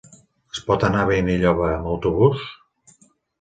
[0.53, 2.43] Es pot anar a Benilloba amb autobús?